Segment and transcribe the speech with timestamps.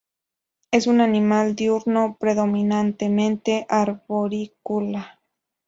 [0.71, 5.19] Es un animal diurno predominantemente arborícola.